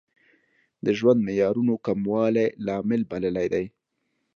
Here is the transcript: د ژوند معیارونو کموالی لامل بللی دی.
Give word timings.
د 0.85 0.87
ژوند 0.99 1.19
معیارونو 1.27 1.73
کموالی 1.85 2.47
لامل 2.67 3.01
بللی 3.11 3.47
دی. 3.53 3.65